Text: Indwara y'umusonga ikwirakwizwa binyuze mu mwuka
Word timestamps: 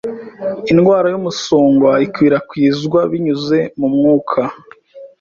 Indwara 0.71 1.07
y'umusonga 1.13 1.89
ikwirakwizwa 2.05 2.99
binyuze 3.11 3.59
mu 3.79 3.87
mwuka 3.93 4.41